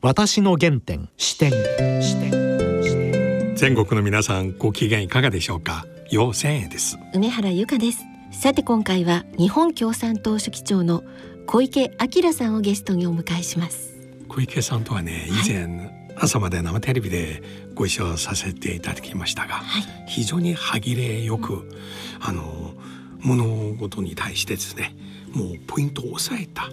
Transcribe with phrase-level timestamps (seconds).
[0.00, 1.50] 私の原点視点。
[3.56, 5.86] 全国の皆さんご機嫌いかがでしょうか？
[6.08, 6.96] 陽千円です。
[7.14, 8.04] 梅原由香です。
[8.30, 11.02] さて今回は日本共産党書記長の
[11.48, 13.92] 小池晃さんをゲストにお迎えします。
[14.28, 17.42] 小池さんとはね以前、はい、朝まで生テレビで
[17.74, 21.70] ご一緒させていただきましたが、はい、非常に歯切れよく、うん、
[22.20, 22.72] あの
[23.18, 24.94] 物事に対してですね
[25.32, 26.68] もうポイントを押さえた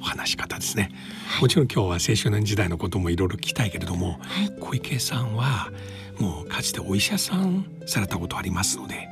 [0.00, 0.90] お話し方ですね、
[1.28, 5.70] はい、もちろん今日は青少年時代のこともいろいろ聞きたいけれども、はい、小池さんは
[6.18, 9.06] もうかつてお医者さんされたことありますので、はい、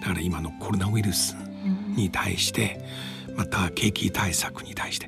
[0.00, 1.36] だから今のコロナウイルス
[1.96, 2.84] に対して
[3.36, 5.06] また景気対策に対して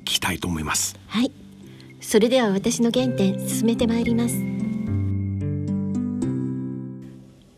[0.00, 0.98] 聞きたいと思います。
[1.06, 1.30] はい。
[2.00, 4.36] それでは私の原点進めてまいります。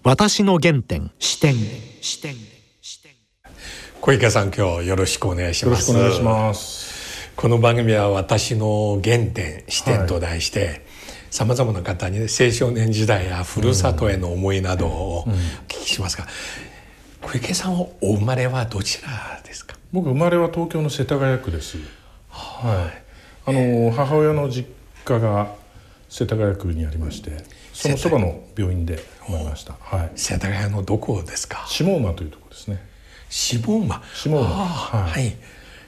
[0.02, 1.54] 私の原点視点。
[2.00, 2.34] 視点
[4.00, 5.92] 小池さん今日よろしくお願いします。
[5.92, 6.89] よろしくお願いします
[7.40, 10.84] この番組は私の原点視点と題して
[11.30, 16.26] さまざまな方に、ね、青少年時代やふるさとへの思いなどをお聞きしますが、
[17.22, 19.74] 小池さんお生まれはどちらですか？
[19.90, 21.78] 僕生まれは東京の世田谷区です、
[22.28, 22.92] は
[23.46, 24.68] い、あの母親の実
[25.06, 25.54] 家が
[26.10, 31.64] 世田谷区にありましてそのそばの病院で生まれました、はい、世田谷のどこですか？
[31.66, 32.86] 下馬というところですね。
[33.30, 34.02] 下馬。
[34.12, 34.40] 下馬。
[34.42, 35.36] はい、はい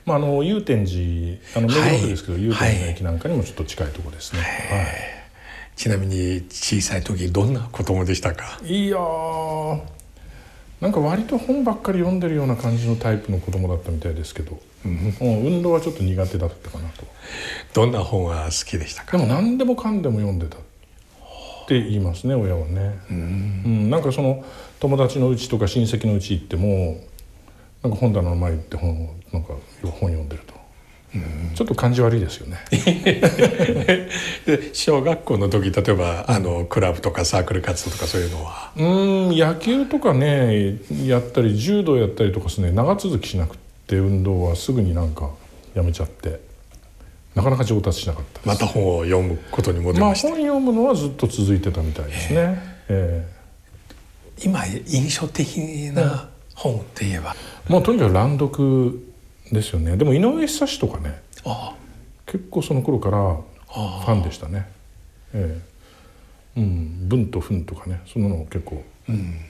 [0.05, 4.48] まあ、あの祐天寺あの目黒区ですけど祐、天寺の駅なんかにもちょっと近いところですね、はい、
[5.77, 8.58] ちなみに小さい時どんな子供でしたか？
[8.64, 8.98] いや
[10.80, 17.05] なんか割と本ばっかり読んでるような感じのタイプの子供だったみたいですけど、うん、運動はちょっと苦手だったかなと。
[17.73, 19.17] どんな本は好きでしたか？
[19.17, 20.61] でも何でもかんでも読んでたっ
[21.69, 24.45] て言いますね親はね、うん、うん、なんかその
[24.80, 26.98] 友達のうちとか親戚のうち行っても
[27.83, 30.55] なんか本棚の前行って本をなんか本読んでると、
[31.16, 32.58] うん、ちょっと感じ悪いですよね。
[34.47, 38.72] で 小学校の時例えばあのクラブとかサークル活動とかそういうのは。
[38.77, 38.84] う
[39.33, 45.30] ん野球とかねやったり柔道やったりとかですね長続きしなくて運動はすぐになんか
[45.74, 46.40] やめちゃって
[47.34, 52.58] なかなか上達しなかったまた本を読むことに戻りました、まあ、本読むのはずっと続いてたみたいですね、
[52.89, 55.57] えー、今印象的
[55.95, 57.35] な本って言えば、
[57.68, 58.98] まあとにかく乱読
[59.51, 59.96] ですよね。
[59.96, 61.20] でも井上久志とかね
[62.27, 63.36] 結構その頃から
[63.68, 64.68] ファンでしたね。
[65.35, 65.61] え
[66.57, 66.61] え。
[66.61, 69.40] うん文と文とかねそんなの結構、うん、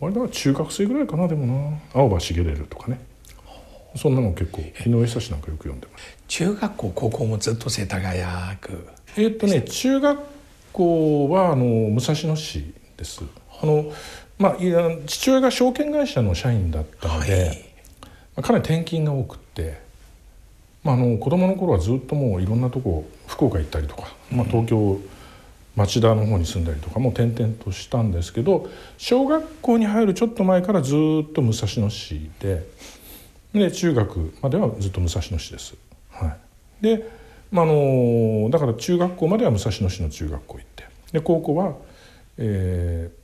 [0.00, 1.78] あれだから中学生ぐらいかなでもな。
[1.94, 3.00] 青葉茂れるとかね。
[3.96, 6.04] そんなの結構井上久志なんかよく読んでます。
[6.28, 8.20] 中学校高校もずっと世田谷
[8.58, 8.86] 区。
[9.16, 10.20] えっとね中学
[10.72, 13.22] 校はあの武蔵野市です。
[13.62, 13.92] あの
[14.40, 14.56] まあ
[15.06, 17.44] 父親が証券会社の社員だったので、
[18.36, 18.42] はい。
[18.42, 19.78] かなり転勤が多くって、
[20.82, 24.98] まあ、あの子供の頃はずっともういろんなとこ福岡行ったりとか、まあ、東京
[25.76, 28.68] 町田の方に住んだりとかも転々としたんですけど
[28.98, 32.66] 小学校に入るちょっと前からずっと武蔵野市で
[33.52, 35.74] で中学まではずっと武蔵野市です。
[36.10, 36.36] は
[36.80, 37.10] い、で、
[37.50, 41.74] まあ、あのだから中学校までは武蔵野市の中学校行ってで高校は、
[42.38, 43.19] えー、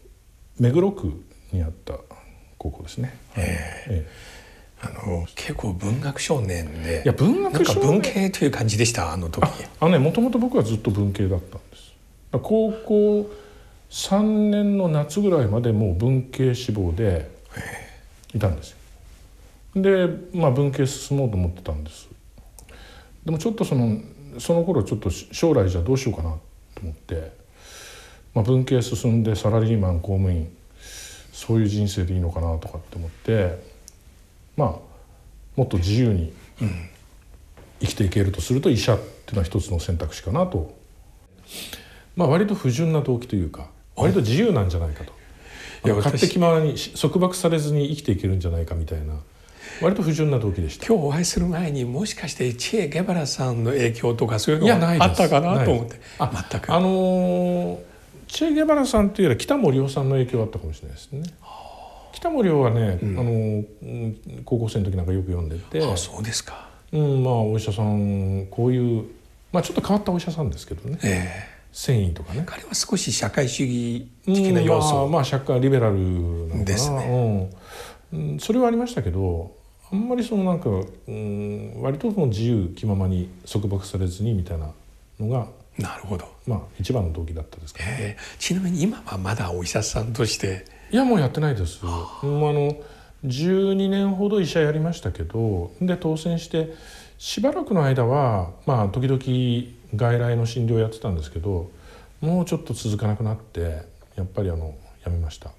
[0.58, 1.12] 目黒区
[1.52, 1.94] にあった
[2.58, 3.14] 高校ですね。
[3.36, 4.06] え。
[4.32, 4.36] ー
[4.78, 7.82] あの結構文学少年でいや文学少年。
[7.82, 9.42] 文系という感じでしたあの時。
[9.80, 11.92] あのねもともと僕はずっと文系だったんです。
[12.32, 13.30] 高校
[13.90, 17.30] 3年の夏ぐらいまでもう文系志望で
[18.34, 18.76] いたんですよ。
[19.76, 22.08] でまあ文系進もうと思ってたんです。
[23.24, 23.98] でもちょっとその
[24.38, 26.30] その頃ちょっと将来じゃどうしようかな
[26.74, 27.32] と思って、
[28.36, 30.54] まあ、文系進んでサラリーマン公務員
[31.32, 33.58] そういう人生でいいのかなとかって思って
[34.58, 34.68] まあ
[35.56, 36.34] もっと自由に
[37.80, 40.76] 生きていけるとすると医者っていうのは一つの選択肢かなと。
[42.14, 45.12] まあ割と不純な動機というか割と自由なんじゃないかと。
[45.86, 49.14] いや勝手気ままに束縛されずに生きていけるんじゃないかみたいな
[49.80, 50.86] 割と不純な動機でした。
[50.86, 56.00] 今日お会いする前にもしかしてチエ・ゲバラさんの影響とかそういうのがあったかなと思って。
[56.18, 56.70] あ全く。
[56.70, 57.95] あのー、
[58.36, 61.22] チエ・ゲバラさんというよりは北森夫さんの影響あったかもしれないですね。
[62.12, 65.82] 北森はね、うん、あの高校生の時なんかよく読んでて。
[65.82, 69.06] あそうですか、うん、まあお医者さんこういう
[69.52, 72.42] まあちょっと変わったお医者さんですけどね、えー、繊維とかね。
[72.44, 76.64] 彼は少し社会主義的な要素、うん、まあ、まあ社会リベラルなのかな。
[76.64, 77.50] ですね、
[78.12, 79.56] うん、それはありましたけど
[79.90, 84.72] あんまりそのなんか、うん、割とその自由気ままに束縛されずにみたいな
[85.18, 86.26] のがなるほど。
[86.46, 87.90] まあ一番の動機だったですから。
[87.90, 88.16] ね、え。
[88.18, 90.64] ー、ちなみに今はまだお医者さんとして。
[90.90, 91.80] いやもうやってないです。
[91.82, 92.20] あ。
[92.22, 92.76] の
[93.24, 96.74] 12年ほど医者やりましたけどで当選して
[97.18, 99.18] しばらくの間はまあ時々
[99.94, 101.70] 外来の診療やってたんですけど
[102.20, 103.84] もうちょっと続かなくなって
[104.16, 104.74] やっぱりあの
[105.04, 105.46] やめました。
[105.48, 105.52] だ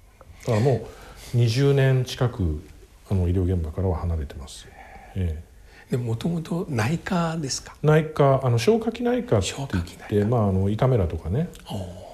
[0.46, 0.86] からも
[1.34, 2.62] う20年近く
[3.10, 4.66] あの医療現場からは離れてます、
[5.14, 5.42] え
[5.90, 7.74] でもともと内科ですか？
[7.82, 11.48] え内科あの消化器内科って言って、まあ、あの胃カメラとかね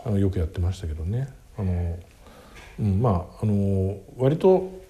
[0.04, 1.28] おあのよくやってましたけどね。
[1.58, 1.98] あの、
[2.78, 4.80] うん、まああの割と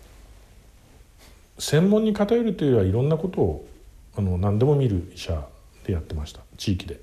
[1.59, 3.69] 専門に偏るというよりはいろんなことを
[4.17, 5.47] あの何でも見る医者
[5.85, 6.41] でやってました。
[6.57, 7.01] 地域で。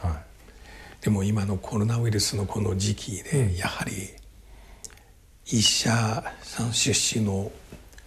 [0.00, 0.12] はい。
[1.04, 3.92] でも今のコロナウイルスのこの時期で、やはり
[5.46, 7.50] 医者さん出身の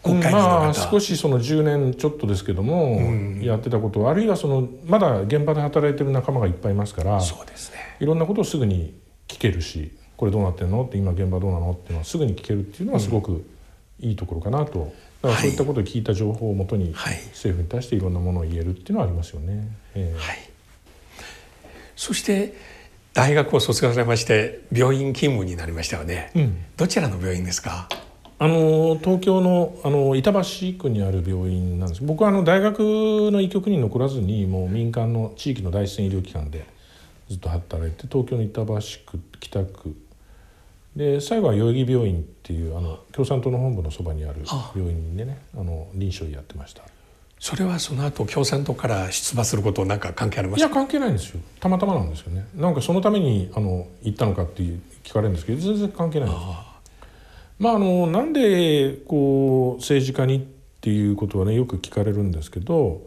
[0.06, 3.02] 国会議員の方、まあ少しその10年ちょっとですけども、
[3.42, 7.98] やってたことあるいはそのまだ現場で働いてる仲間がいっぱいいますからそうですね。
[8.00, 8.94] いろんなことをすぐに
[9.28, 13.46] 聞けるしこれどうなってんのって今現場どうなのっていうのはすぐに聞けるっていうのはすごく
[14.00, 17.16] いいところかなと、だからそういったことを聞いた情報をもとにはい。
[17.31, 19.68] 政府に対していろんなものを言えるっていうのはありますよね。
[19.96, 20.19] ええ。
[20.19, 20.38] はい。
[21.96, 22.54] そして
[23.13, 26.66] 大学を卒業されまして病院勤務になりましたよね、うん。
[26.75, 27.88] どちらの病院ですか？
[28.37, 30.39] あの東京のあの板橋
[30.77, 32.03] 区にある病院なんです。
[32.03, 32.79] 僕はあの大学
[33.31, 36.65] の医局に残らずにもう民間の地域の第一線医療機関で
[37.29, 39.95] ずっと働いて東京の板橋区北区。
[40.97, 44.71] で最後は代々木病院っていうあの共産党の本部のそばにあるあ。
[44.75, 46.83] 病院でねあの臨床医やってました。
[47.39, 51.39] それはその後共産党から出馬することなんか関係ありましたいや関係ないんですよ。
[51.61, 52.45] たまたまなんですよね。
[52.55, 56.75] なんかそのためにあの行ったのかっていう聞かれるんですけど全然関係ないんです
[57.60, 60.42] まああのなんでこう政治家にっ
[60.81, 63.02] ていうことはねよく聞かれるんですけど、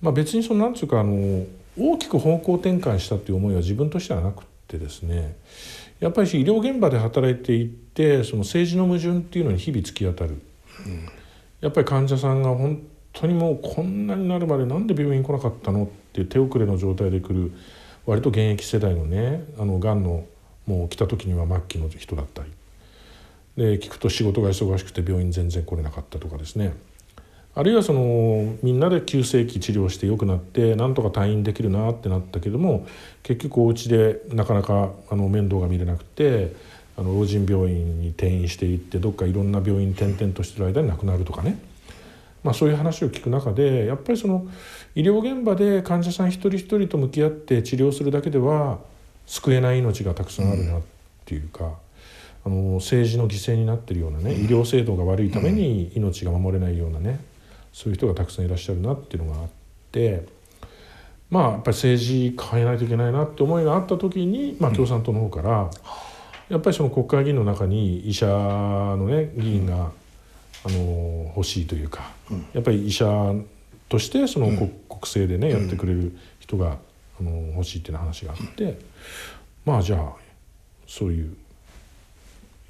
[0.00, 1.44] まあ、別にそのなんていうかあの
[1.78, 5.36] 大きく方向転換したっていう思いは自分としてはなくてですね
[5.98, 10.40] やっぱり医療現場で働いていてその政治の矛盾っていうのに日々突き当たる、
[11.60, 12.82] やっぱり患者さんが本
[13.12, 17.52] 当にもうこんなになるまでなんで病院来なかったのっていう手遅れの状態で来る
[18.06, 20.24] 割と現役世代のねあのがんの
[20.66, 22.50] もう来た時には末期の人だったり。
[23.56, 26.74] で聞くと仕事が忙しくて病院全然来れなかったとかですね
[27.54, 32.86] あるいはそのみんなで急性期治療して良くなってなんとか退院できるなってなったけども
[33.22, 36.54] 結局お家でなかなかあの面倒が見れなくて
[36.96, 41.58] あの老人病院に転院していってどっかいろんな病院転々としてる間に亡くなるとかね、
[42.44, 44.46] まあ、そういう話を聞く中でやっぱりその
[44.94, 48.78] 医療現場で患者さん一人一人と向き合って治療するだけでは
[49.26, 50.82] 救えない命がたくさんあるなっ
[51.24, 51.74] ていうか。
[52.44, 57.20] あの政治の犠牲になってるようなね医療制度が悪いために命が守れないようなね
[57.72, 59.48] そういう人がたくさんいらっしゃるなっていうのがあっ
[59.92, 60.26] て
[61.28, 65.70] まあやっぱり政治変えないといけないなって思いがあった時に、まあ、共産党の方から
[66.48, 69.90] やっぱりその国会議員の中に医者のね議員が
[70.64, 72.10] あの欲しいというか
[72.52, 73.06] やっぱり医者
[73.88, 76.78] としてその国国政でねやってくれる人が
[77.20, 78.78] あの欲しいっていう話があって
[79.64, 80.12] まあじゃあ
[80.86, 81.36] そういう。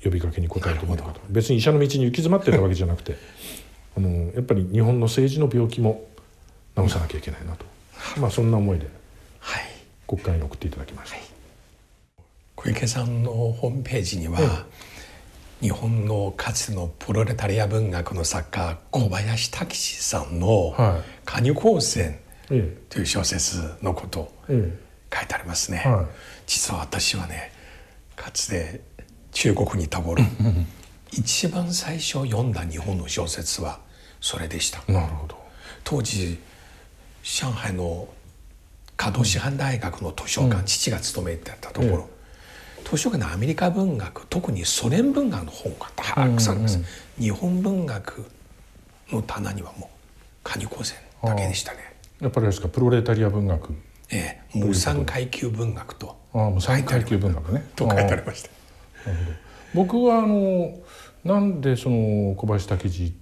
[0.03, 3.17] 呼びかけに応えてみるかと別に医者の道に行き詰まってたわけじゃなくて
[3.97, 6.05] あのやっぱり日本の政治の病気も
[6.77, 7.65] 治さなきゃいけないなと、
[8.19, 8.87] まあそんな思いで
[9.41, 9.65] はい
[10.07, 11.17] 国会に送っていただきました、
[12.57, 14.67] 小池さんのホームページには、
[15.61, 22.19] 日本のかつてのプロレタリア文学の作家小林武史さんのは「カニ光線
[22.51, 26.07] え」という小説のこと書いてありますね、はい。
[26.47, 27.53] 実は私はね
[28.17, 28.81] かつて
[29.33, 30.23] 中国にいた頃
[31.13, 33.81] 一番最初読んだ日本の小説は
[34.21, 34.83] それでした。
[34.87, 35.37] えなるほど。
[35.83, 36.39] 当時
[37.23, 38.09] 上海の
[38.97, 42.09] 華道師範大学の図書館、父が勤めてたところ、
[42.85, 46.81] 図書館のアメリカ文学特にソ連文学の本がたくさんあります、
[47.19, 48.27] 日本文学
[49.11, 49.97] の棚にはもう
[50.45, 51.79] カニ光線だけでしたね。
[52.21, 53.73] やっぱりですかプロレタリア文学。
[54.11, 54.59] ええ。
[54.59, 57.65] 無産階級文学とああ無産階級文学ね。
[57.75, 58.60] と書いてありました
[59.75, 60.79] 僕はあの
[61.25, 63.15] なんでその小林武史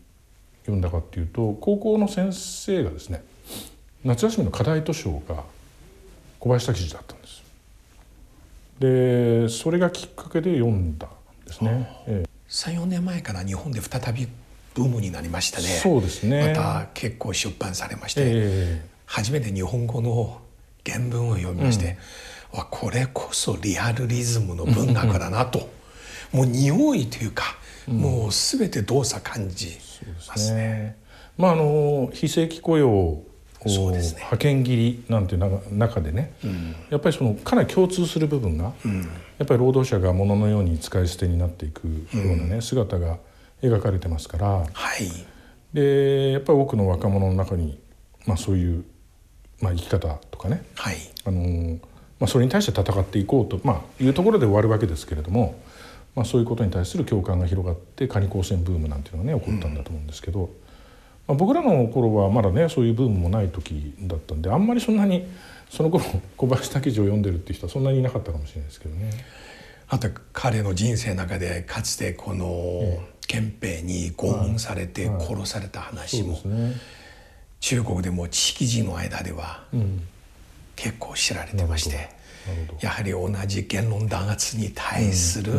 [0.62, 3.22] 読んだかっていうと高校の先生がですね
[4.04, 5.44] 夏休みの課題図書が
[6.38, 7.42] 小林武史だったんです。
[8.78, 11.10] でそれがきっかけで読んだん
[11.46, 12.28] ですね、ええ。
[12.48, 14.28] 34年前から日本で再び
[14.74, 15.64] ブームになりましたね。
[15.64, 16.48] そうですね。
[16.48, 20.40] また結構出版されまして、え初めて日本語の
[20.86, 21.98] 原文を読みまして、
[22.52, 25.68] わこれこそリアルリズムの文学だなと、
[26.32, 29.78] もう匂いというか、もう全て動作感じ
[30.28, 30.58] ますね。
[30.58, 30.96] ね。
[31.36, 33.22] まああの非正規雇用
[33.66, 34.18] そうですね。
[34.18, 35.48] 派遣切りなんていうな
[35.86, 36.32] 中でね、
[36.90, 43.18] やっぱりそのかなり共通する部分が、やっぱり労働者が物のように使い捨てになっていくようなね、姿が
[43.62, 44.46] 描かれてますから。
[44.46, 44.64] は
[44.96, 45.38] い。
[45.72, 47.78] でやっぱり多くの若者の中に、
[48.26, 48.84] まあ、そういう、
[49.60, 50.96] まあ、生き方とかねはい。
[51.24, 51.78] あの
[52.20, 55.60] まあ、それに対して戦っていこうと、まあ、いうところで終わるわけですけれども、
[56.14, 60.50] まあ、そういうことに対する共感が広がってカニ光線ブームなんていうのがね起こったんだと思うんですけど、
[61.28, 65.26] まあ、僕らの頃はまだねそういうブームもない時だったんであんまりそんなに
[65.70, 66.04] その頃
[66.36, 69.10] 小林武史を読んでるっていう人はそんなにいなかったかもしれないですけどね。
[69.90, 76.38] あと彼の人生の中でかつてこの憲兵に拷問されて殺された話も
[77.60, 79.64] 中国でも知識人の間では
[80.78, 82.08] 結構知られてまして
[82.80, 85.52] やはり同じ言論弾圧に対する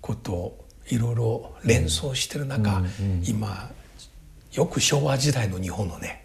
[0.00, 2.82] ことをいろいろ連想してる中
[3.26, 3.70] 今
[4.52, 6.24] よく昭和時代の日本のね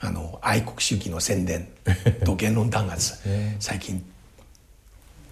[0.00, 1.68] あの愛国主義の宣伝
[2.24, 3.18] と言論弾圧
[3.60, 4.04] 最近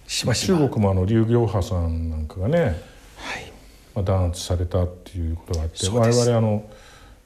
[0.07, 3.51] しばしば中国もあの劉行波さんなんかがね、はい。
[3.95, 6.69] まあ、弾圧されたっていうことがあって我々あの、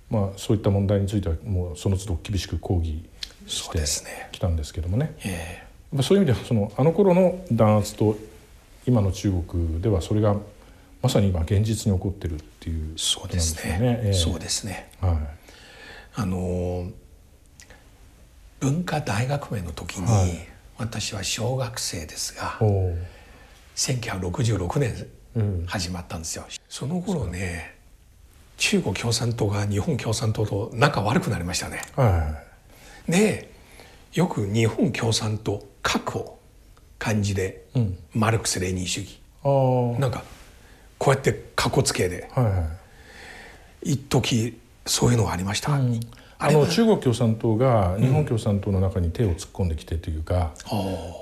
[0.10, 3.10] まあ、そういった問題についてはもうその都度厳しく抗議
[3.48, 5.16] してきたんですけどもね。
[5.20, 5.38] そうね、
[5.94, 8.18] えー、そういう意味ではそのあの頃の弾圧と
[8.86, 10.36] 今の中国ではそれが
[11.02, 14.14] まさに今現実に起こってるっていうことなんですよね。
[14.14, 14.92] そうですね。
[15.00, 15.18] はい、
[16.16, 16.88] あの
[18.60, 22.60] 文化大学名の時に、はい、私は小学生ですが
[23.76, 25.08] 1966年
[25.68, 27.76] 始まったんですよ、うん、その頃ね
[28.58, 32.47] 中国共産党が日本共産党と仲悪くなりましたね、はい、
[33.08, 33.52] で
[34.14, 36.40] よく日本共産党核を
[37.00, 39.20] 漢字で、うん、マルクス・レーニン主義。
[40.00, 40.24] なんか
[40.98, 42.70] こうやってかっこつけで、はいは
[43.84, 46.00] い、一時そういうのがありました、うん、
[46.40, 50.78] あの中国共産党が日本共産党の中に手を突っ込んできてというか、うん、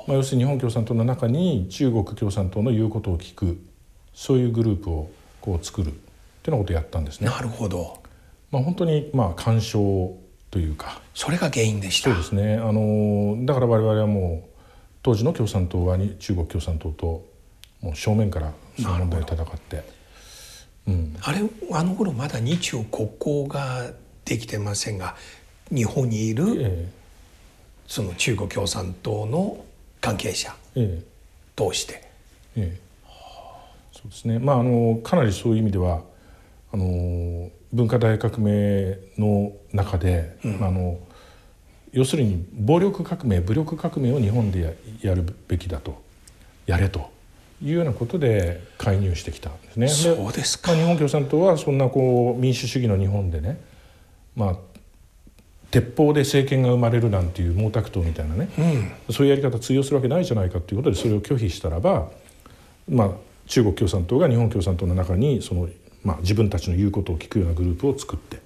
[0.07, 3.59] まあ、要するに日本共産党の中に中国共産党の言うことを聞く
[4.13, 5.11] そういうグループを
[5.41, 6.03] こう作るっていうよ
[6.47, 7.29] うなことをやったんですね。
[7.29, 8.01] なるほど、
[8.49, 10.17] まあ、本当にまあ干渉
[10.55, 11.01] というか。
[11.13, 12.11] それが原因でした。
[12.11, 12.55] そうですね。
[12.55, 14.49] あのだから我々はもう
[15.03, 17.25] 当時の共産党は中国共産党と
[17.81, 19.83] もう正面からその問題を戦って、
[20.87, 21.41] うん、あれ
[21.73, 23.91] あの頃まだ日中国交が
[24.23, 25.17] できてませんが
[25.71, 26.89] 日本にいる、ええ、
[27.85, 29.57] その中国共産党の
[29.99, 30.55] 関係者
[31.57, 32.01] 通して。
[32.55, 32.79] ええ。
[33.91, 34.39] そうですね。
[34.39, 36.01] まああのかなりそういう意味では
[36.71, 40.97] あの文化大革命の中で、うん、あの
[41.91, 46.01] 要するに暴力革命武力革命を日本でやるべきだと
[46.65, 47.11] やれと
[47.61, 49.87] いうようなことで介入してきたんですね。
[49.89, 53.59] そうですか、まあ、日本共産党はそんなこう民主主義の日本でね、
[54.37, 54.55] まあ、
[55.69, 58.49] 鉄砲で政権が生まれるなんていう毛沢東みたいなね、
[59.07, 62.09] うん、そういうやり方通用するわけないじゃないかということでそれを拒否したらば、
[62.89, 63.11] まあ、
[63.47, 65.67] 中国共産党が日本共産党の中にその、
[66.05, 68.37] まあ、自分たちの言うことを聞くようなグループを作って、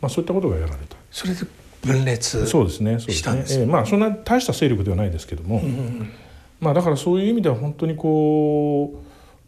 [0.00, 0.96] まあ、そういったことがやられた。
[1.12, 1.40] それで
[1.82, 6.10] 分裂そうですねそうですね、えー、まあそんな大した勢力ではないですけども、うん、
[6.60, 9.00] まあだからそういう意味では本当にこ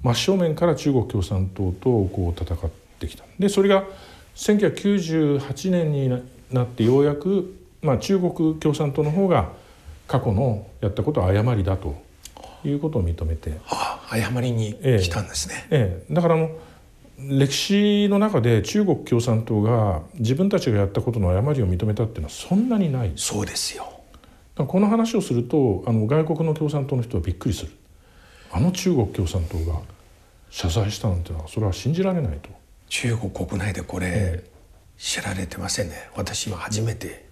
[0.03, 3.25] う真正面から中国共産党とこう戦ってきた。
[3.39, 3.85] でそれが
[4.37, 6.09] 1998年に
[6.53, 9.51] なってようやく、まあ、中国共産党の方が
[10.07, 12.01] 過去のやったことは誤りだと
[12.65, 16.51] いうことを認めて、はあ、誤りに来たんですね、えええ、だからも
[17.29, 23.13] 歴史の中で中国共産党が自分たちがやったことの誤りを認めたっていうのはそんなにない。
[23.17, 24.01] そうですよ。
[24.57, 27.73] この話をするとあの外国の共産党の人はびっくりする。
[28.53, 29.81] あの中国共産党が
[30.51, 32.49] 謝罪したなんてのはそれは信じられないと。
[32.89, 34.11] 中国国内でこれ、え
[34.45, 34.51] え、
[34.99, 36.11] 知られてませんね。
[36.17, 37.29] 私は初めて。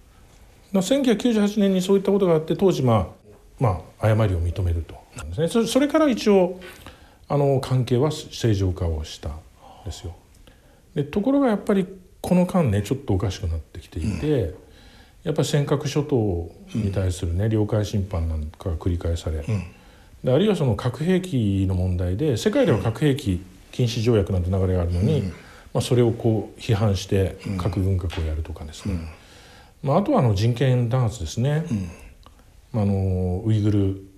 [0.73, 3.07] 1998年にそういったことがあって当時まあ
[3.59, 4.95] まあ誤りを認めると。
[5.35, 6.59] ですねそれから一応
[7.27, 9.31] あの関係は正常化をした
[9.89, 10.15] ですよ。
[10.95, 11.85] でところがやっぱり
[12.21, 14.55] この間ねちょっとおかしくなってきていて、うん、
[15.23, 19.63] やっぱり尖閣諸島に対するね、領海侵犯なんかが繰り返され、うん、
[20.23, 23.41] であるいはその核兵器の問題で世界では核兵器
[23.71, 25.33] 禁止条約なんて流れがあるのに、うん、ま
[25.75, 28.99] あ、それをこう批判して核軍拡をやるとかですね、
[29.83, 31.65] まあ、あとはあの人権弾圧ですね、
[32.73, 34.09] あのウイグル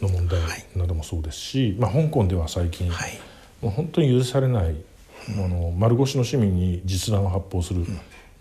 [0.00, 0.40] の問題
[0.76, 3.20] などもそうですし、まあ、香港では最近、はい、
[3.60, 4.76] もう本当に許されない
[5.28, 7.84] あの丸腰の市民に実弾を発砲する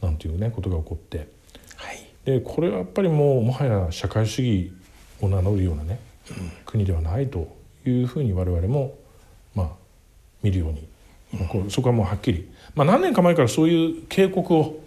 [0.01, 1.27] なんていうねことが起こって、
[1.75, 4.71] はい、でこれはやっぱりもうもはや社会主義
[5.21, 7.55] を名乗るようなね、うん、国ではないと
[7.85, 8.95] いうふうに我々も
[9.55, 9.69] まあ
[10.41, 10.87] 見るように、
[11.33, 14.79] うん、そこはもうはっきり、まあ、何年か前からそういう警告を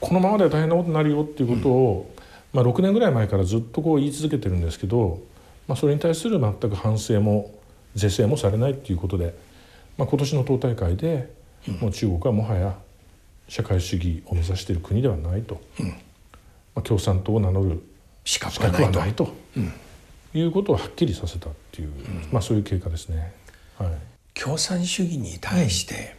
[0.00, 2.14] このままでは大変なことになるよっていうことを、
[2.54, 5.20] うん、まあ、6年ぐらい前からずっとこう言い続けてるんですけど、
[5.68, 7.54] まあ、それに対する全く反省も
[7.94, 9.45] 是正もされないっていうことで。
[9.98, 11.32] まあ、今年の党大会で、
[11.80, 12.76] もう中国はもはや
[13.48, 15.94] 社会主義を目指している国ではないと、うん、ま
[16.76, 17.82] あ、共産党を名乗る
[18.24, 19.28] 資格はないと。
[20.34, 21.90] いうことをはっきりさせたっていう、
[22.30, 23.32] まあそういう経過ですね。
[23.78, 23.90] はい、
[24.38, 26.14] 共産主義に対して、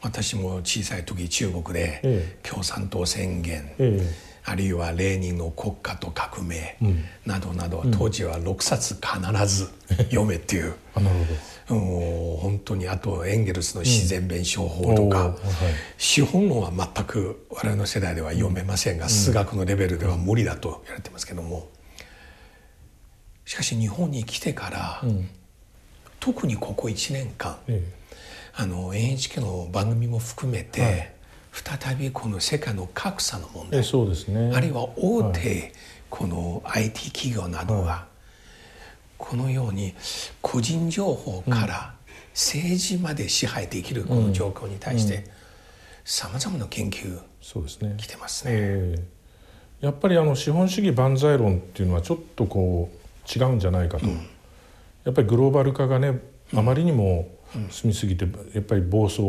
[0.00, 4.00] 私も小さい時中国でえ共産党宣言、え
[4.48, 7.04] あるいはレーニンの国家と革命うん。
[7.26, 9.68] などなど、当時は6冊必ず
[10.04, 10.74] 読めっていう。
[11.66, 15.36] 本当にあとエンゲルスの自然弁証法とか、おーはい。
[15.98, 21.68] 資本論は全く我々の世代では読めませんが、数学のレベルでは無理だと言われてますけども
[23.44, 25.02] しかし日本に来てから。
[26.18, 27.82] 特にここ1年間え
[28.54, 31.12] あの NHK の番組も含めて、はい
[31.64, 34.52] 再びこの世界の格差の問ええ題そうですね。
[34.54, 35.70] あるいは大手、は
[36.10, 38.06] この IT 企業などが、
[39.16, 39.94] このように
[40.42, 41.94] 個人情報から
[42.34, 45.24] 政治まで支配できるこの状況に対して
[46.04, 47.94] さまざまな研究そうですね。
[47.96, 48.52] 来てますね。
[48.54, 49.86] ええ。
[49.86, 54.06] やっぱりあの資本主義万歳論っていうのはちょっとこう違うんじゃないかと、
[55.04, 56.20] やっぱりグローバル化がね
[56.54, 57.28] あまりにも
[57.70, 59.22] 進みすぎてやっぱり暴走、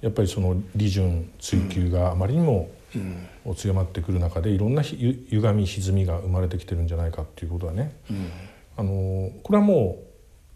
[0.00, 2.70] やっぱりその利潤追求があまりにも
[3.56, 7.94] 強まってくる中でいろんなゆ歪み歪みが生まれてきてるんじゃないかっていうことはね、
[8.76, 9.98] あのこれはも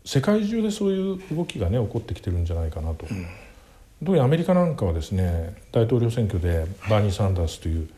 [0.04, 3.06] う世界中でそういう動きがね起こってきてるんじゃないかなと。
[4.00, 7.88] 特にアメリカなんかはですね大統領選挙でバーニー・サンダースという、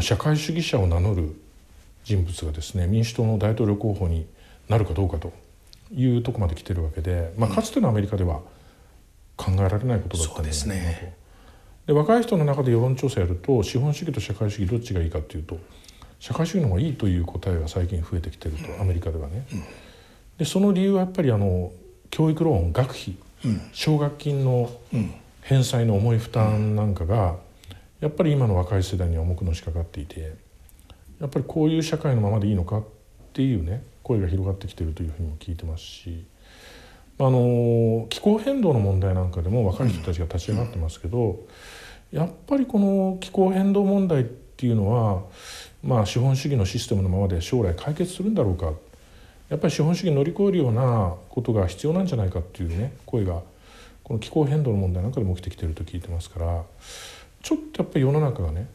[0.00, 1.40] 社会主義者を名乗る
[2.04, 4.26] 人物がですね民主党の大統領候補に
[4.68, 5.32] なるかどうかと
[5.94, 8.40] いうとこまで来てるわけで、まあ、かつてのアメリカでは
[9.36, 11.14] 考えられないことだったんですね。
[11.86, 15.58] で若い人の中で世論調査やると資本主義と社会主義どっちがいいかっていうと
[16.18, 19.46] 社会主義の方がいいという答えが最近増えてきてると、アメリカではね。
[20.38, 21.72] でその理由はやっぱりあの
[22.10, 23.16] 教育ローン学費、
[23.72, 24.70] 奨学金の
[25.42, 27.36] 返済の重い負担なんかが
[28.00, 30.34] やっぱり今の若い世代には重くのしかかっていて
[31.20, 32.84] やっぱりこういう社会のままでいいのかっ
[33.32, 36.24] ていうね声が広がってきてるというふうにも聞いてますし
[37.18, 41.40] あの気候変動の問題なんかでも若い人たちが立ち上がってますけど、
[42.12, 45.22] やっぱりこの気候変動問題っていうのは、
[45.82, 48.72] まあ、資本主義のシステムのままで将来解決するんだろうか。
[49.48, 53.42] やっぱり資本主義乗り越えるようなことが必要なんじゃないかっていうね声が
[54.02, 56.64] この気候変動の問題なんかでも起きてきてると聞いてますから
[57.42, 58.66] ちょっとやっぱり世の中がね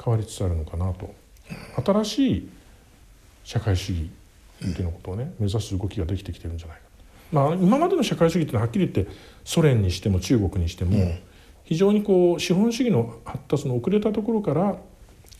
[0.00, 1.12] 変わりつつあるのかなと。
[1.84, 2.48] 新しい
[3.42, 4.10] 社会主義
[4.64, 6.82] っていうのことをね目指す動きができてきてるんじゃないか
[7.34, 9.12] まあ今までの社会主義っていうのははっきり言って
[9.44, 11.16] ソ連にしても中国にしても
[11.64, 14.76] 非常にこう資本主義の発達の遅れたところから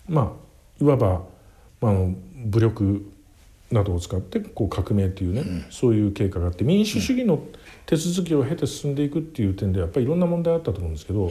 [0.09, 0.37] ま
[0.81, 1.23] あいわば、
[1.81, 1.93] まあ、
[2.47, 3.07] 武力
[3.71, 7.43] などを使ってこう革命っていうね、そういう経過があって民主主義の
[7.87, 11.31] 手続きを経て進んでいくっていう点でやっぱりいろんな問題あったと思うんですけど、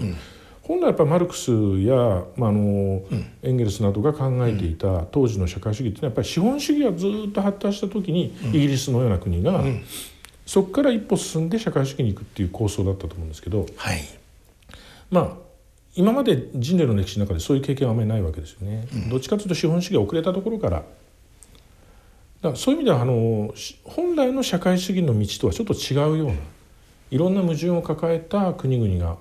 [0.62, 3.04] 本来やっぱりマルクスや、まああの
[3.44, 9.64] エンゲルスなどが考えていた当時の社会主義っていうのはやっぱり資本主義がずっと発達した時にイギリスのような国が、
[10.46, 14.02] そこから一歩進んで社会主義に行くっていう構想だったと思うんですけどはい。
[15.10, 15.44] まあ
[15.96, 18.88] 今まで人類の歴史の中でそういう経験はあまりないわけですよね。
[19.10, 20.78] どっちかというと資本主義が遅れたところから。
[20.78, 26.34] だからそういう意味ではあのし本来の社会主義の道とはちょっと違うような
[27.12, 29.18] いろんな矛盾を抱えた国々がやっ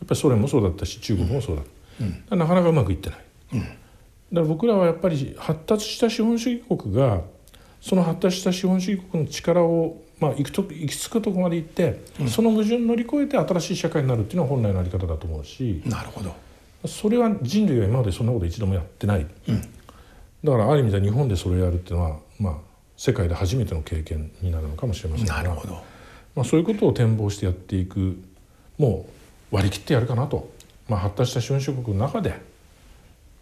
[0.00, 3.18] ぱりソ連もそうだったし中国もそうだった、だからなかなかうまくいってない、
[3.54, 3.70] だか
[4.32, 7.22] ら僕らはやっぱり発達した資本主義国が
[7.80, 16.34] その発達した資本主義国の力を、まあ、行くと行き着くところまで行って、その矛盾を乗り越えて新しい社会になるっていうのは本来のあり方だと思うし、なるほど。
[16.86, 19.26] それは人類は今までそんなこと一度もやってない、
[20.44, 22.54] だからある意味では日本でそれをやるっていうのは、まあ、
[22.96, 25.34] 世界で初めての経験になるのかもしれませんが。
[25.34, 25.74] なるほど。
[26.34, 28.18] まあ、そういうことを展望してやっていく
[28.78, 29.06] も
[29.50, 30.50] う割り切ってやるかなと、
[30.88, 32.40] まあ、発達した資本主義国の中で、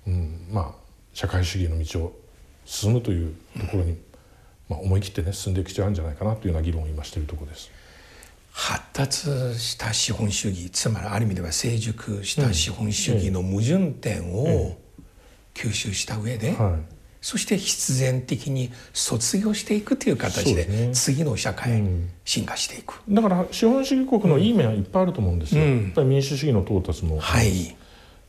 [0.07, 0.73] うんまあ、
[1.13, 2.17] 社会主義の道を
[2.65, 3.97] 進むというところに、
[4.69, 7.71] まあ、思い切ってね進んでいく必要あるんじゃないかなというような議論を今しているところです。
[8.53, 9.27] 発達
[9.59, 14.77] した資本主義つまりある意味では成熟した資本主義の矛盾点を
[15.55, 16.95] 吸収した上で、はい。
[17.21, 22.11] そして必然的に卒業していくという形で次の社会へうん。
[22.25, 25.65] 進化していく、だから資本主義国のいい面はいっぱいあると思うんですよ。
[25.65, 25.83] うん。
[25.85, 27.77] やっぱり民主主義の到達も、はい。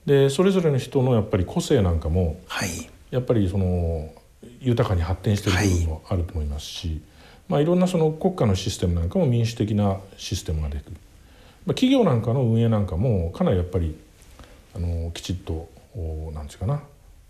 [0.06, 2.70] でそれぞれの人のやっぱり個性なんかもはい。
[3.12, 4.14] やっぱりその
[4.62, 7.02] 豊かに発展している部分もあると思いますし、
[7.48, 10.92] まあ、いろんなその国家のシステムなんかも民主的なシステムができる、
[11.66, 13.96] まあ、企業なんかの運営なんかもかなりやっぱり
[14.76, 16.82] あのきちっとおなんていうかな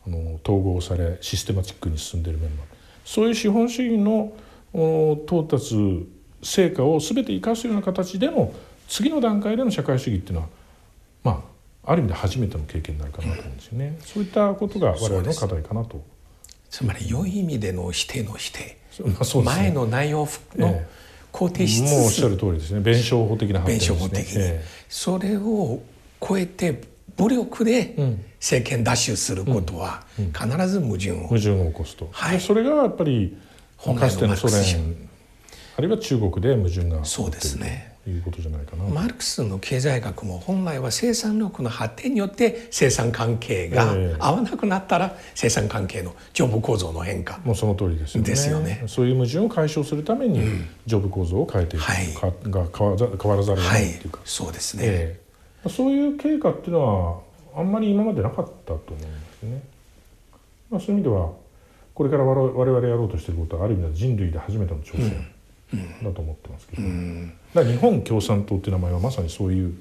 [0.08, 4.34] あの統合されシステマチックに進んでいる面もあるそういう資本主義の
[4.74, 6.08] お到達
[6.42, 8.54] 成果を全て生かすような形での
[8.88, 10.48] 次の段階での社会主義っていうのは
[11.24, 11.44] ま
[11.86, 13.98] あある意味で初めての経験になるかなと思うんですよね。
[14.00, 16.04] そういったことが我々の課題かなと。
[16.76, 18.78] つまり良い意味での否定の否定。
[19.00, 19.44] まあね。
[19.46, 20.88] 前の内容のえ
[21.32, 22.82] 肯定しつつ、もうおっしゃる通りですね。
[22.82, 24.44] 弁証法的な発弁展ですね。
[24.46, 25.80] えそれを
[26.22, 26.82] 超えて
[27.16, 27.96] 武力で
[28.42, 32.40] 政権奪取することは必ず矛盾を、え矛盾を起こすと、はい。
[32.40, 33.38] でそれがやっぱり
[33.98, 35.08] かつてのソ連
[35.78, 44.16] あるいは中国で矛盾がそうですねいうことじゃないかな、マルクスの経済学も本来は生産力の発展によって生産関係がええ。
[44.20, 47.40] 合わなくなったら生産関係の上部構造の変化。
[47.44, 48.30] もうその通りですよね。
[48.30, 48.84] ですよね。
[48.88, 50.42] そういう矛盾を解消するために
[50.86, 52.08] ジョブ構造を変えていく、はい。
[52.14, 55.20] かが変わらざ変わらざるを得はないいっていうか、そうですね、え
[55.66, 55.70] え。
[55.70, 57.20] そういう経過っていうのは
[57.56, 59.08] あんまり今までなかったと思うんで
[59.40, 59.64] すね。
[60.70, 61.32] まあ、そういう意味では
[61.94, 65.28] これから我々やろうとしていることはある意味では人類で初めての挑戦
[66.04, 66.82] だと思ってますけど、
[67.56, 69.74] だから日本共産党っていう名前はまさにそういう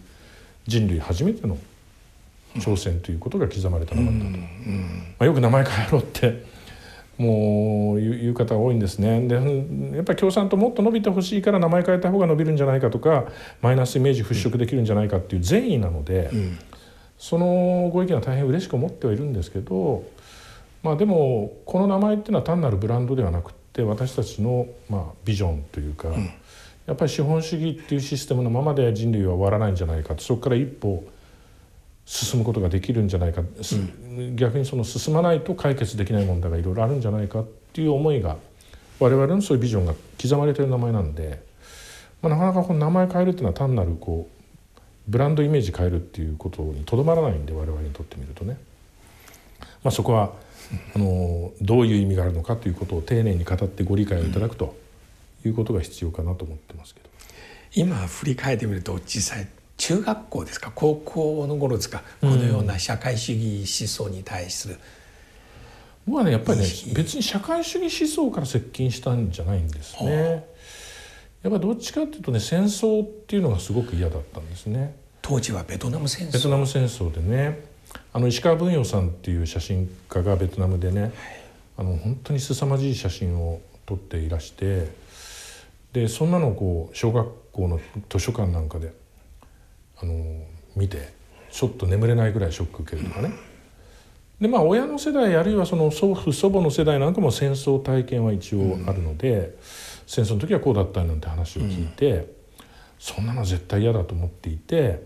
[0.66, 1.58] 人類初めての
[2.54, 4.46] 挑戦ということが刻まれた名前だと、ま
[5.18, 6.44] あ、よく名前変えろって
[7.18, 9.26] もう言う方が多いんですね。
[9.26, 9.34] で
[9.96, 13.26] やっぱり共産党もっと伸びてほしいから名前変えた方が伸びるんじゃないかとか
[13.60, 16.30] マイナスイメージ払拭できるんじゃないかっていう善意なので、
[17.18, 20.04] そのご意見は大変嬉しく思ってはいるんですけど
[20.84, 26.08] まあでもこの名前っていうのは単なるブランドではなくって私たちのまあビジョンというか、
[26.86, 30.22] やっぱり資本主義っていうシステムのままで人類は終わらないんじゃないかと。
[30.22, 31.04] そこから一歩
[32.04, 33.76] 進むことができるんじゃないか、す
[34.34, 38.36] 逆にその進まないと解決できない問題がいろいろあるんじゃないかっていう思いが
[39.00, 41.42] 我々のそういうビジョンが刻まれてる名前なんで、
[42.20, 48.58] まあ、なかなかこの名前変えるっていうのは単なるこうブランドイメージ変えるっていうことにとどまらないんで我々にとってみるとね、
[49.82, 50.32] まあ、そこは
[50.94, 54.76] あのどういう意味があるのかということを丁寧に語ってご理解をいただくと
[55.48, 57.08] いうことが必要かなと思ってますけど。
[57.74, 60.70] 今振り返ってみると実際中学校ですか？
[60.74, 64.78] 高校の頃ですか、このような社会主義思想に対する。
[66.06, 70.46] 僕はねやっぱりね別に社会主義思想から接近したんじゃないんですね。
[71.42, 74.94] やっぱりどっちかっていうとね戦争っていうのがすごく嫌だったんですね。
[75.20, 77.64] 当時はベトナム戦ベト争ナム戦争でね
[78.12, 81.12] あの石川文洋さんっていう写真家がベトナムでね
[81.76, 84.88] あの本当に凄まじい写真を撮っていらして
[85.94, 87.80] でそんなのをこう小学校の
[88.10, 88.92] 図書館なんかで
[89.96, 90.12] あの
[90.76, 91.14] 見て
[91.50, 93.32] ちょっと眠れないぐらいショック受けるとかね。
[94.40, 99.56] でまあ親の世代あるいはその祖父祖母の世代なんかも戦争体験は一応あるので、
[100.06, 102.34] 戦争の時はこうだったなんて話を聞いて、
[102.98, 105.00] そんなのは絶対嫌だと思っていて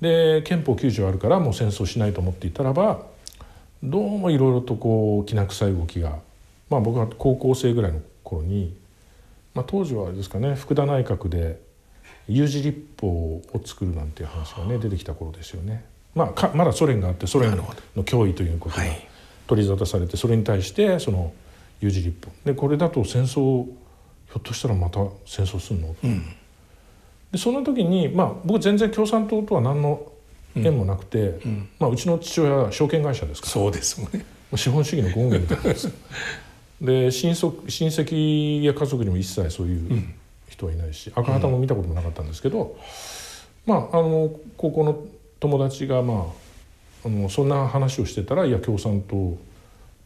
[0.00, 3.06] で憲法9条あるからもう戦争しないと思っていたらば
[3.82, 6.18] どうもいろいろとこうきな臭い動きが
[6.68, 8.76] まあ僕は高校生ぐらいの頃に、
[9.54, 11.60] まあ、当時はあれですかね福田内閣で
[12.28, 15.84] 有事立法を作るなんていう話がね出てきた頃ですよね。
[16.14, 17.64] まあ、かまだソ連があってソ連の
[17.96, 19.08] 脅威ということがはい。
[19.46, 21.32] 取り沙汰されてそれに対してその
[21.80, 22.32] 有事立法。
[22.44, 25.94] でこれだと戦争ひょっとしたらまた戦争するの、
[27.30, 30.10] でその時に、まあ、僕全然共産党とは何の
[30.54, 31.40] 縁もなくて、う
[31.78, 33.52] まあ、うちの父親は証券会社ですから。
[33.52, 34.24] そうですもんね
[34.56, 35.92] 資本主義の権限みたいなんですよ
[36.82, 40.14] で親族親戚や家族にも一切そういう
[40.48, 42.76] 人はいないし、赤旗も見たこともなかったんですけど、
[43.66, 45.04] まああの高校の
[45.38, 46.26] 友達がま
[47.04, 49.38] ああのそんな話をしてたら「いや共産党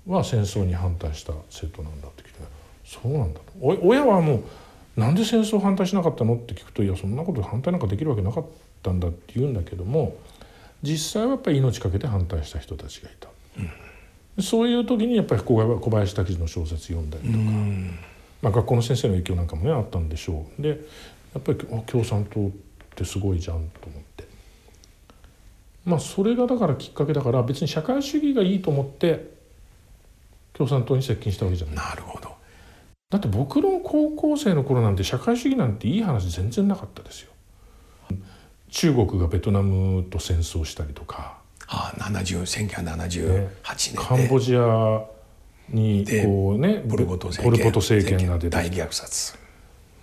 [0.06, 2.40] は戦争に反対した生徒なんだ」って聞いて
[2.84, 4.42] 「そうなんだ」とお親はもう
[5.00, 8.44] 「なんで戦争反対しなかったの?」って聞くと「いやそんなこと反対なんかできるわけなかっ
[8.82, 10.16] たんだ」って言うんだけども
[10.82, 13.28] 実際はやっぱり命かけて反対した人たちがいた。
[14.40, 17.44] そういう時にやっぱり小小林武史の小説読んだりとか、
[18.42, 20.62] まあ、学校の先生の影響なんかもねあったんでしょう。
[20.62, 20.74] でや
[21.38, 22.50] っぱりあ共産党っ
[22.94, 24.24] てすごいじゃんと思って。
[25.84, 29.30] まあそれがだからきっかけだから別に社会主義がいいと思って
[30.52, 31.76] 共産党に接近したわけじゃない。
[31.76, 32.34] なるほど。
[33.08, 37.30] だって僕の高校生の頃なんて社会主義なんていい話全然なかったですよ。
[38.68, 45.02] 中国がベトナムと戦争したりとかああ70 1978年で、カンボジア
[45.70, 48.28] にでこうねポル・ポト政権。
[48.28, 48.50] が出て。
[48.50, 49.36] 大虐殺。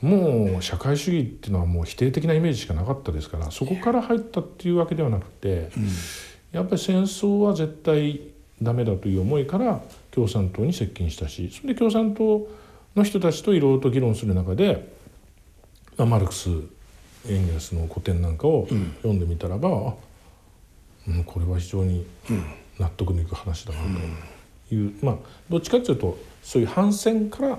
[0.01, 5.69] もう社会主義っていうのはもう否定的なイメージしかなかったですからそこから入ったっていうわけではなくて、
[6.51, 8.19] やっぱり戦争は絶対
[8.61, 12.47] ダメだという思いから共産党に接近したしそれで共産党
[12.95, 14.89] の人たちといろいろと議論する中で、
[15.97, 16.49] まあ、マルクス
[17.27, 19.93] エンゲルスの古典なんかを読んでみたらば、あ
[21.07, 22.05] うん、これは非常に
[22.79, 23.79] 納得のいく話だな
[24.69, 25.15] という、まあ
[25.49, 27.57] どっちかというとそういう反戦から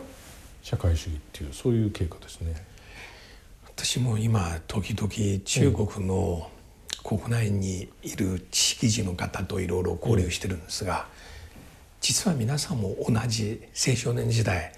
[0.62, 2.54] 社会主義っていうそういう経過ですね。
[3.76, 6.50] 私も今時々中国の
[7.02, 11.06] 国内にいる知識人の方といろいろ交流してるんですが、
[12.00, 14.72] 実は皆さんも同じ青少年時代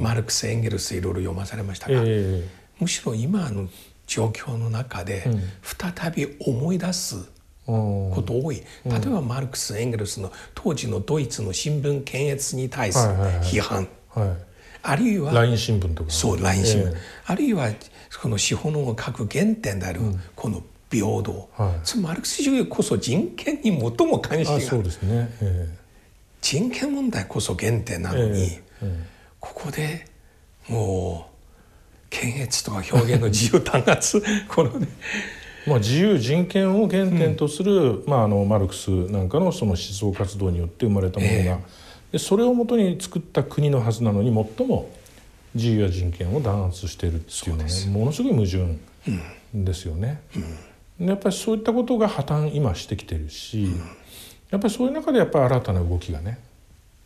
[0.00, 2.48] マルクス・エンゲルスいろいろ読まされましたえが、え。
[2.78, 3.68] むしろ今の
[4.06, 5.42] 状況の中でうん。
[5.62, 7.31] 再び思い出す
[7.66, 13.44] ここと多い、例えばマルクス・エンゲルスの当時のドイツの新聞検閲に対するはいはいはい。
[13.44, 14.36] 批判、は
[14.82, 16.10] あるいはい、ライン新聞とか。
[16.10, 16.94] そうライン新聞、え
[17.26, 17.70] あるいは
[18.20, 20.00] この資本を書く原点である
[20.34, 21.80] この平等、はい。
[21.84, 25.68] そのマルクス主義こそ人権に最も関心があるそうですね、え
[26.40, 28.62] 人権問題こそ原点なえのに、ええ。
[28.82, 29.06] え
[29.38, 30.06] ここで
[30.68, 31.32] もう
[32.10, 41.58] 検閲とか表現の自由弾圧このねえまあ、自由人権を原点とする、まあ、あのマルクスなんかのその思想活動によって生まれたものが、え
[42.12, 44.90] でそれをもとに作った国のはずなのに最も
[45.54, 48.78] 自由や人権を弾圧しているっていうのはねものすごい矛盾
[49.54, 50.20] ですよね。
[50.98, 53.68] でやっぱりそういったことが破綻今してきてるし、
[54.50, 56.38] やっぱりそういう中でやっぱり新たな動きがね、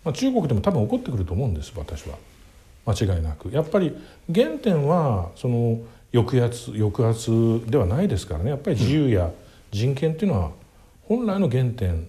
[0.04, 2.16] まあ、中国でも多分起こってくると思うんです私は。
[2.86, 3.50] 間違いなく。
[3.50, 3.96] やっぱり
[4.32, 5.80] 原点はその
[6.12, 8.50] 抑圧抑圧ではないですからね。
[8.50, 9.30] やっぱり自由や
[9.70, 10.50] 人権っていうのは
[11.02, 12.06] 本来の原点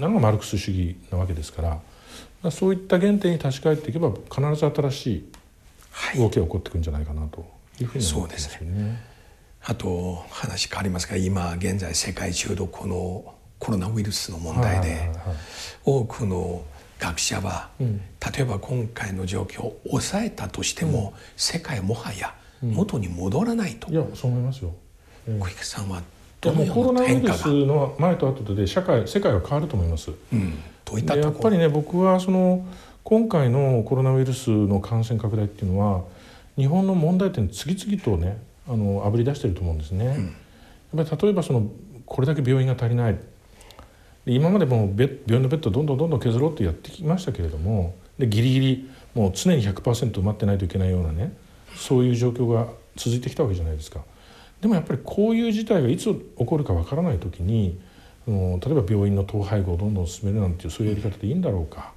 [0.00, 1.80] なのがマルクス主義なわけですから。
[2.50, 5.06] そういった原点に立ち返っていけば必ず新し
[6.14, 7.44] い動きが起こってくるんじゃないかなと
[7.80, 9.02] いうふうに思ってますよね。
[9.64, 15.36] あと話変わりますが今現在世界中のこのコロナウイルスの問題ではいはいはいはい。
[15.84, 16.64] 多くの
[16.98, 17.98] 学者は、うん。
[17.98, 24.72] 例えば今回の状況を抑えたとしても、世界もはや元に戻らないと、いやそう思いますよ。
[25.28, 26.02] ええ小池さんは
[26.40, 30.12] どのもうコロようなナウイルス変化が、の前と後で社会世界が変わると思います。
[30.32, 32.66] うん、どういったでやっぱりね僕はその
[33.02, 36.04] 今回のコロナウイルスの感染拡大っていうのは
[36.56, 38.38] 日本の問題点次々とね
[38.68, 40.06] あのあぶり出してると思うんですね。
[40.94, 41.68] やっぱり例えばその
[42.04, 43.18] これだけ病院が足りない。
[44.24, 51.32] で今までも病院のベッドをどんどんどんどん削ろうってやってきましたけれどもでギリギリもう常に100%埋まってないといけないようなね
[51.76, 54.00] そういう状況が続いてきたわけじゃないですか。
[54.60, 57.78] でもやっぱりこういう事態がいつ起こるかわからない時に
[58.26, 61.92] あの例えば病院の統廃合をどんどん進めるなんていうそういうやり方でいいんだろうか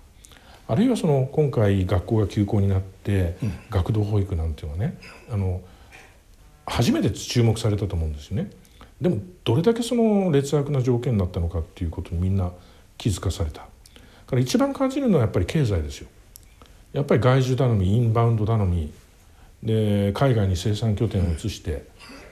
[0.67, 3.37] あるいはその今回学校が休校になって、
[3.71, 4.99] 学童保育なんていうのはね
[5.31, 5.61] あの
[6.67, 8.51] 初めて注目されたと思うんですよね。
[9.01, 12.51] でもどれだけその劣悪な条件だったのかっていうことにみんな
[12.97, 13.61] 気づかされた。
[13.61, 13.67] だ
[14.27, 16.07] から一番感じるのはやっぱり経済ですよ。
[16.93, 18.91] やっぱり外需頼みインバウンド頼み
[19.63, 21.85] で海外に生産拠点を移して、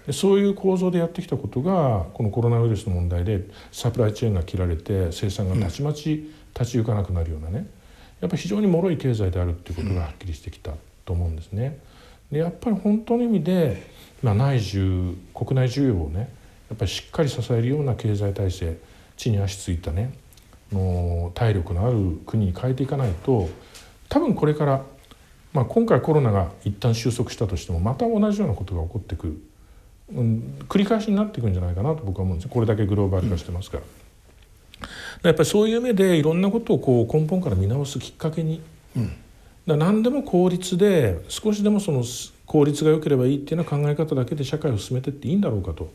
[0.05, 7.67] でそういう構造でやってきたことがこのコロナウイルスの問題でサプライチェーンが切られて生産がたちまち立ち行かなくなるようなね
[8.21, 10.71] やっぱり非常に脆い経済であるっていうことがはっきりしてきた
[11.05, 11.79] と思うんですね。
[12.31, 13.83] でやっぱり本当の意味で、
[14.23, 16.29] まあ、内需国内需要をね
[16.69, 18.77] やっぱりしっかり支えるような経済体制
[19.15, 20.13] 地に足ついたね
[20.71, 23.49] の体力のある国に変えていかないと
[24.09, 24.85] 多分これから、
[25.57, 29.37] まあ、今回コロナが一旦収束したとしてもまた同じようなことが起こってくる、
[30.13, 32.51] うん、繰り返しになっていくんじゃないかなと僕は思うんですよ。
[32.53, 33.83] これだけグローバル化してますから。
[35.23, 38.61] やっぱりそういう目でいろんなことをこう根本から見直すきっかけに、
[38.95, 39.09] だか
[39.65, 42.03] ら何でも効率で少しでもその
[42.45, 45.91] 効率が良ければいいっていうような考え方だけで社会を進めていっていいんだろうかと、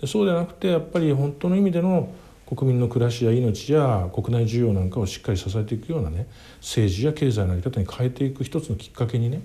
[0.00, 2.12] でそうではなくてやっぱり本当の意味での
[2.46, 6.26] 国民の暮らしや命や国内需要なんかをしっかり支えていくようなね
[6.60, 9.42] 政治や経済の在り方に変えていく一つのきっかけにね、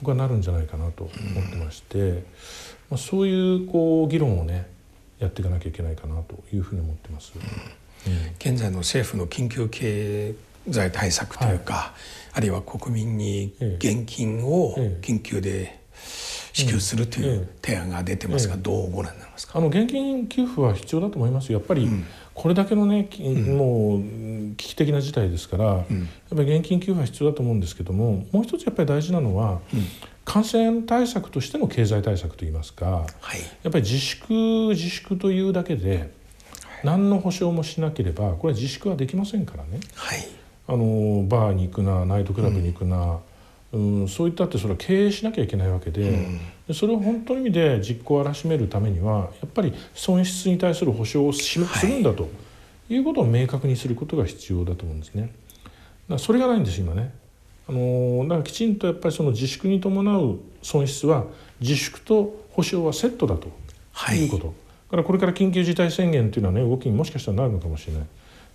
[0.00, 1.10] 僕はなるんじゃないかなと思
[1.46, 2.24] ってまして、
[2.90, 4.68] まあ、そういうこう議論をね
[5.18, 7.32] やっていかなきゃいけないかなというふうに思ってます。
[8.38, 10.34] 現在の政府の緊急経
[10.70, 11.94] 済対策というか、
[12.32, 15.04] あるいは国民に現金をええ。
[15.04, 15.78] 緊急で
[16.52, 21.88] 支給するという提案が出てますが、どうご覧になりますか、あの現金給付は必要だと思いますやっぱり
[22.38, 25.84] これだけのね、きもう危機的な事態ですから、やっ
[26.30, 29.60] ぱり現金給付は必要だと思うんですけどももう一つやっぱり大事なのは、
[30.24, 33.40] 感染対策としての経済対策といいますかはい。
[33.64, 36.12] やっぱり自粛自粛というだけで
[36.84, 39.80] 何の保証もしなければこれは自粛はできませんからね。
[39.96, 40.18] はい。
[40.68, 43.18] あのバーに行くなナイトクラブに行くな、
[43.72, 44.08] うん。
[44.08, 46.28] そういったってそれは経営しなきゃいけないわけで,、で
[46.72, 52.28] それを本当の意味で実行を荒らしめるためにはやっぱり損失に対する保証をするんだと
[52.90, 55.22] いうことを明確にすることが必要だと思うんですね。
[55.22, 55.32] だか
[56.08, 57.12] らそれがないんです今ね。
[57.68, 61.26] あのだからきちんとやっぱりその自粛に伴う損失は
[61.60, 63.50] 自粛と保証はセットだと
[63.92, 64.46] はいいうこと。
[64.46, 64.52] だ
[64.92, 68.02] からこれから緊急事態宣言というのはね動きにもしかしたらなるのかもしれない。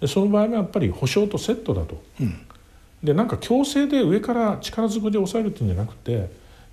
[0.02, 2.02] でその場合はやっぱり保証とセットだと。
[3.04, 6.30] でなんか強制で上から力ずくで抑えるっていうんじゃなくてまあ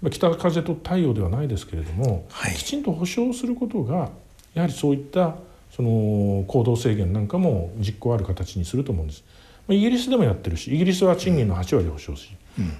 [0.09, 2.55] 北風と太陽ではないですけれども、はい。
[2.55, 4.11] きちんと保証することが
[4.55, 5.37] やはりそういった
[5.71, 9.25] その行動制限なんかも実行ある形にすると思うんです。
[9.69, 12.31] まイギリスでもやってるしイギリスは賃金の8割保証し、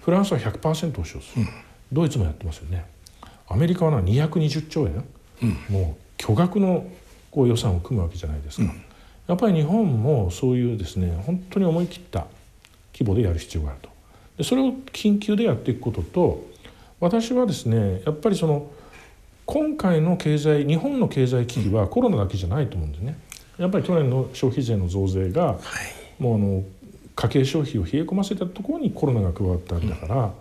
[0.03, 1.47] フランスは100%保証する、
[1.93, 2.87] ドイツもやってますよね。
[3.49, 5.05] アメリカはな220兆円、
[5.69, 6.87] もう巨額の
[7.31, 8.73] こう予算を組むわけじゃないですか、
[9.29, 12.27] やっぱり日本もそういうですね本当に思い切った
[12.93, 13.91] 規模でやる必要があると。
[14.39, 16.50] でそれを緊急でやっていくことと
[17.01, 18.71] 私はですねやっぱりその
[19.47, 23.19] 今回の経済日本の経済危機はコロナだけじゃないと思うんですね。
[23.59, 25.59] やっぱり去年の消費税の増税が、
[26.19, 26.65] もうあの
[27.17, 30.33] 家計消費を冷え込ませたところにコロナが加わったんだから、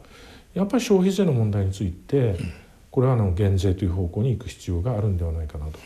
[0.54, 2.38] やっぱり消費税の問題について、
[2.91, 5.80] これはあの減税という方向に行く必要があるんではないかなと。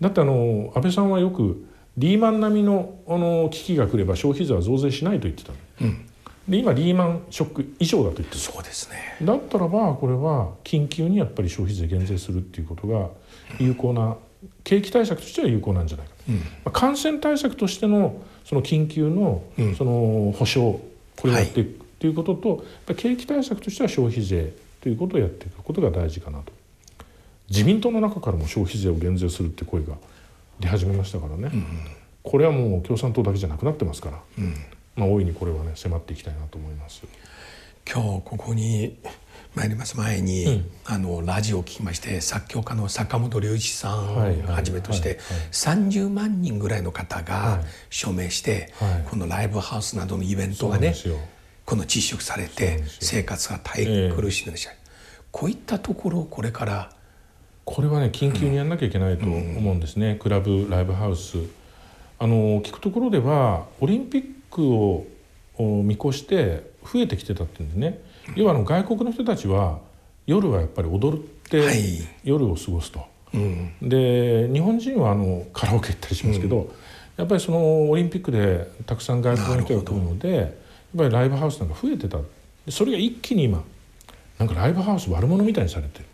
[0.00, 1.64] だってあの安倍さんはよく
[1.98, 6.07] リーマン並みのあの危機が来れば消費税は増税しないと言ってた、うん、
[6.48, 8.40] で今リーマンショック以上だと言ってる。
[8.40, 9.16] そうですね。
[9.22, 13.08] だったらばこれは緊急にやっぱり消費税減税するっていうことが
[13.58, 14.16] 有効な、
[14.64, 19.42] 景気対策としては有効なんじゃないか、うん、まあ、感染対策としてのその緊急の
[19.76, 20.78] その保障
[21.16, 26.52] これをやっていくということと、はい、景気対策としては消費税ということをやっていくことが大事かなと。
[27.50, 29.94] 自民党の中からも消費税を減税するって声が
[30.60, 31.64] 出始めましたからね、うん、
[32.22, 34.54] これはもう共産党だけじゃなくなってますから、うん、
[34.98, 37.02] まあ、大いにこれはね迫っていきたいなと思います。
[37.90, 38.98] 今日ここに
[39.54, 45.18] 参ります前に、うん、あのラジオを聞きまして作曲家の坂本龍一さんをはじめとして、
[45.52, 50.94] 30万人ぐらいの方が署名して、はい、このライブハウスなどのイベントがね
[51.64, 54.76] この窒息されて生活が大変苦しいのでした、えー、
[55.30, 56.92] こういったところをこれから
[57.64, 61.38] これはね緊急にやんなきゃいけないと思うんですね、うん、クラブライブハウス。
[62.20, 65.06] あの聞くところではオリンピックを
[65.58, 68.00] 見越して増えてきてたっていうんでね。
[68.36, 69.78] 要はあの外国の人たちは
[70.26, 71.62] 夜はやっぱり踊って
[72.24, 76.70] 夜を過ごすと、はいうん、で日本人はあのカラオケ行ったりしますけど、うん、
[77.16, 80.50] やっぱりそのオリンピックでたくさん外国の人が来るのでやっ
[80.96, 82.18] ぱりライブハウスなんか増えてた。
[82.70, 83.62] それが一気に今
[84.38, 86.00] なんかライブハウス悪者みたいにされて。
[86.00, 86.04] る。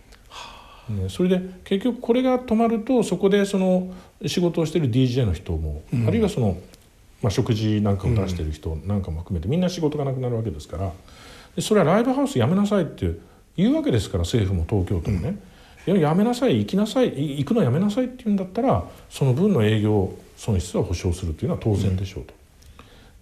[0.88, 3.92] ね、それで結局これが止まるとそこでその
[4.26, 6.58] 仕事をしてる DJ の人も、うん、あるいはその、
[7.24, 10.92] まあ、食事なんかを出してる人なんかも含めてみんな仕事がなくなるわけですから。
[11.56, 13.12] でそれはライブハウスやめなさいって
[13.56, 15.38] 言うわけですから政府も東京都もね、
[15.86, 17.06] うん、やめなさい行きなさい
[17.38, 22.34] 行くのやめなさいって言うんだったらその分の営業損失は保証するというのは当然でしょうと。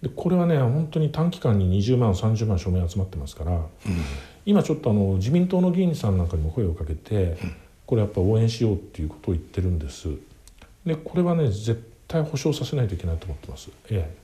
[0.01, 3.63] でこれはね本当に短期間に20万30万署名集まってますから、うん。
[4.45, 7.37] 今ちょっとあの自民党の議員さんなんかにも声をかけて、
[7.85, 10.09] これやっぱ応援しようっていうことを言ってるんです。
[10.85, 14.17] でこれはね絶対保証させないといけないと思ってます、ええ、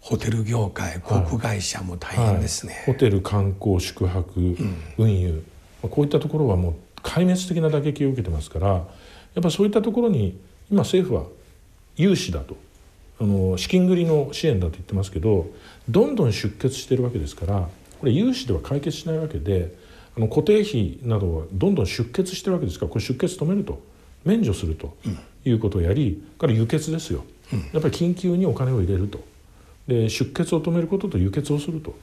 [0.00, 2.82] ホテル業界航会社も大変ですね、はい。
[2.82, 5.42] はい、ホテル観光宿泊、うん、運輸。
[5.80, 8.84] こういったところはもう壊滅的な打撃を受けてますからや
[9.40, 10.38] っぱそういったところに
[10.70, 11.28] 今政府は
[11.96, 12.56] 融資だと
[13.20, 15.46] あの資金繰りの支援だと言ってますけど
[15.88, 17.68] どんどん出血してるわけですから
[18.00, 19.74] これ融資では解決しないわけで
[20.16, 23.80] あの固定費などはどんどん出血してるわけですからこれ出血止めると
[24.24, 24.96] 免除すると
[25.48, 27.24] いうことをやり、から輸血ですよ、
[27.72, 29.24] やっぱり緊急にお金を入れると。
[29.88, 31.94] で出血を止めることと輸血をすると。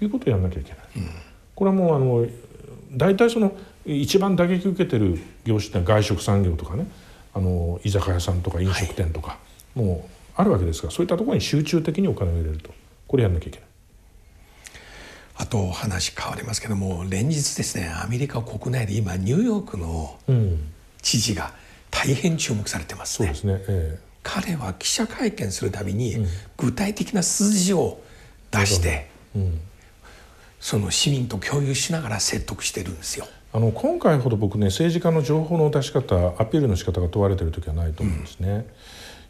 [0.00, 0.80] いうことをやらなきゃいけない、
[1.54, 2.26] これはもうあの
[2.96, 6.86] 大体その一番打撃を受けてる業種って外食産業とかね。
[7.34, 9.38] あの居酒屋さんとか飲食店とか、は
[9.76, 12.70] い、もうあるわけですからそういったところに集中的にお金を入れると。
[13.08, 13.68] これやらなきゃいけない。
[15.36, 20.18] あと話変わりますけども連日ですねアメリカ国内で今ニューヨークの
[21.00, 21.54] 知事が
[21.92, 23.34] 大変注目されてますね。
[23.34, 26.16] そうですね、えー、彼は記者会見するたびに
[26.56, 28.00] 具体的な数字を
[28.50, 29.60] 出して、うん、
[30.58, 33.26] その市民と共有しながら説得してるんですよ。
[33.52, 38.66] あの今回ほど僕ね政治家の情報の出し方アピールの仕方が問われてる時はないと思うんですね。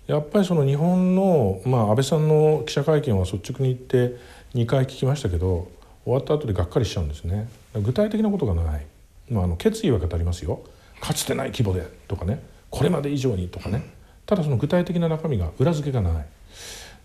[0.09, 4.17] うん、やっぱりその日本の、まあ、安倍さんの記者会見は率直に言って
[4.55, 5.69] 2回聞きましたけど
[6.05, 7.49] 終わった後でがっかりしちゃうんですね。
[7.75, 8.87] 具体的なことがない、
[9.29, 10.63] まあ、あの決意は語りますよ。
[11.01, 12.41] かつてない規模でとかね
[12.73, 13.85] これまで以上にとかね。
[14.27, 16.27] ただその具体的な中身が裏付けがない。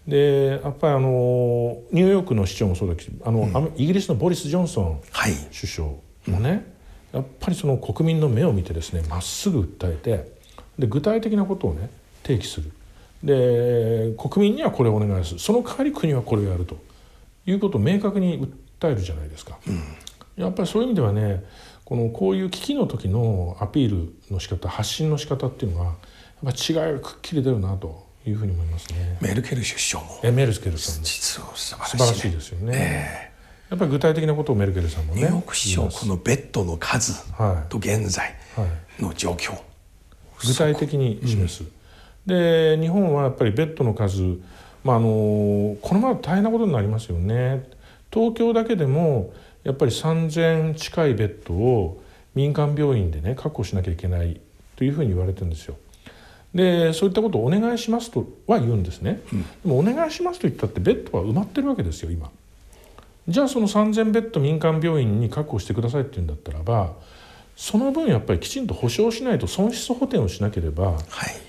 [0.08, 5.02] でやっぱりあのニューヨークの市長もそうだしあの、うん、イギリスのボリス・ジョンソン
[5.52, 6.66] 首相もね、
[7.12, 10.32] やっぱりその国民の目を見てですねまっすぐ訴えて
[10.80, 11.90] で具体的なことをね
[12.24, 12.72] 提起する。
[13.22, 15.40] で国民にはこれをお願いする。
[15.40, 16.78] その代わり国はこれをやると
[17.46, 18.48] いうことを明確に
[18.80, 19.58] 訴えるじゃないですか。
[19.68, 19.82] うん、
[20.42, 21.44] やっぱりそういう意味ではね
[21.88, 25.96] このこういう危機の時のアピールの仕方発信の仕方っていうのはやっ
[26.44, 29.18] ぱ違いがくっきり出るなというふうに思いますね。
[29.22, 32.74] メルケル首相もえメルケルさんも実は素晴らしいですよね。
[32.76, 35.22] えー、やっぱり具体的なことをメルケルさんもね。
[35.22, 37.24] ニューヨーク市長このベッドの数
[37.70, 38.36] と現在
[39.00, 39.64] の状況、はいは
[40.44, 41.64] い、具体的に示す。
[41.64, 41.70] うん、
[42.28, 44.40] で日本はやっぱりベッドの数
[44.84, 47.64] まあ、あのこのまま大変なことになりますよね。
[48.12, 49.34] 東京だけでも
[49.68, 52.02] やっぱり3,000近いベッドを
[52.36, 54.40] 民間病院でね確保しなきゃいけない
[54.78, 55.76] というふうに言われてるんですよ。
[56.56, 62.32] でそういったことをお願いしますとは言うんですね、うん、でもお願いしますと言ったってベッドは埋まってるわけですよ今。
[63.28, 66.94] じゃあその3,000ベッド民間病院に確保してくださいって言うんだったらば
[67.58, 70.98] その分やっぱりきちんと保証しないと損失補填をしなければ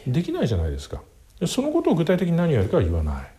[0.09, 1.03] できないじゃないですか、
[1.39, 3.31] でそのことを具体的に何をやるかは言わない。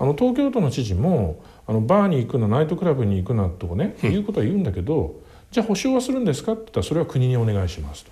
[0.00, 8.10] あの東京都の知事もあのバーに行くなナイトクラブに行くなとかね、うん、いうことは言うんだけどじゃあ保証はするんですかって言ったらそれは国にお願いしますと。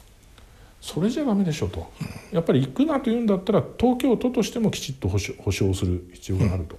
[0.82, 1.90] それじゃダメでしょと、
[2.30, 6.78] うん、やっぱり行くなというんだったら東京都としてもきちっと保証保証する必要があると、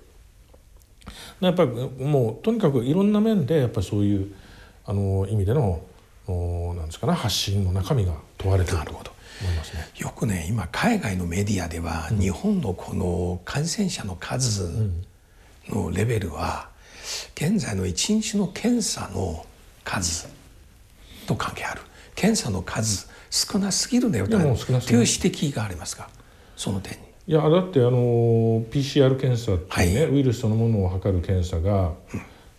[1.42, 4.34] うん、やっぱりもうとにかくいろんな面でやっぱりそういう
[4.86, 5.82] あの意味での
[6.76, 9.02] なんですかね発信の中身が問われていると思
[9.52, 9.90] いますね。
[9.98, 14.92] よくね今海外のメディアでは、日本のこの感染者の数
[15.70, 16.70] のレベルは
[17.36, 19.46] 現在の一日の検査の
[19.84, 20.28] 数
[21.28, 21.82] と関係ある。
[22.18, 26.10] 検査の数少なすぎるんだよという指摘がありますが
[26.56, 27.08] その点に。
[27.28, 31.92] いやだってあの PCR 検査っていうね、はい、ウイルスそのものを測る検査が、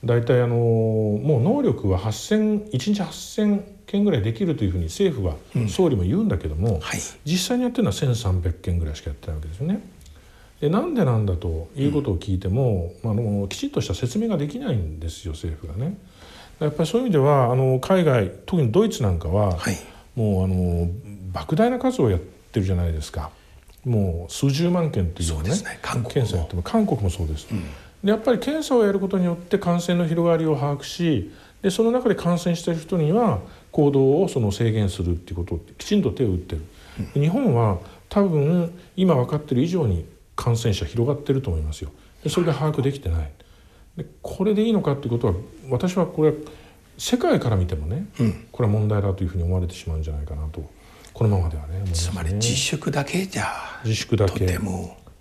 [0.05, 9.81] 大体あのもう能力は8,000 1日8,000件ぐらいできるというふうに政府は、うん、総理も言うんだけども、はい、実際にやってるのは1,300件ぐらいしかやってないわけですよね。
[10.61, 15.97] でなんでなんだということを聞いても、うん、あのきちっとした説明ができないんですよ政府がね。
[16.59, 19.77] やっぱりそういう意味ではあの海外特にドイツなんかは、はい、
[20.17, 20.91] もうあの
[21.33, 23.31] 莫大な数をやってるじゃないですか。
[23.85, 27.47] もう数十万件というようなね、ね、検査やっても韓国もそうです。
[27.53, 27.63] うん、
[28.03, 31.31] でやっぱり検査をやることによって感染の広がりを把握し
[31.63, 33.41] でその中で感染している人には
[33.71, 36.63] 行動をその制限するっていうことをきちんと手を打ってる、
[37.15, 37.79] うん、日本は
[38.09, 40.05] 多分今分かってる以上に
[40.39, 41.91] 感染者広がってると思いますよ。
[42.23, 43.33] でそれで把握できてない。
[43.97, 45.35] でこれでいいのかっていうことは
[45.69, 46.33] 私はこれ
[46.97, 50.63] 世界から見てもね、うん、これは問題だというふうに思われてしまうんじゃないかなと。
[51.13, 53.47] このままではね、ね、つまり自粛だけじゃ
[53.85, 54.59] 自粛だけ。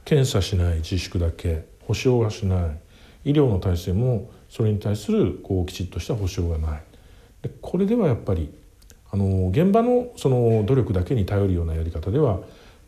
[0.05, 1.65] 検査しない自粛だけ。
[1.87, 2.79] 保証はしない。
[3.25, 6.83] 医療の体制もそれに対するこうきちっとした保証がない。
[7.41, 8.53] でこれではやっぱり
[9.09, 12.41] あの現場のその努力だけに頼るようなやり方では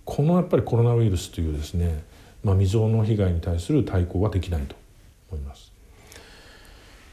[0.05, 2.03] このやっぱりコロナウイルスというですね
[2.43, 4.75] まあ、未曾有の被害に対する対抗はできないと
[5.31, 5.71] 思います。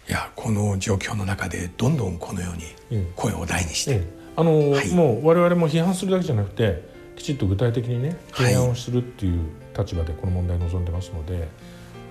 [0.09, 2.53] いやこの状況の中でどんどんこのよ
[2.91, 6.83] うに声を大にして、ええあの、はい、もう我々も批判するだけじゃなくて
[7.17, 9.41] きちっと具体的にね提案をするっていう
[9.77, 11.49] 立場でこの問題を望んでますので、はい、